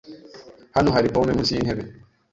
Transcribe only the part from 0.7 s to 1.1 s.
Hano hari